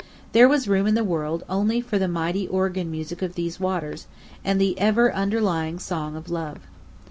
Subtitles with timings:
[0.31, 4.07] There was room in the world only for the mighty organ music of these waters,
[4.43, 6.57] and the ever underlying song of love.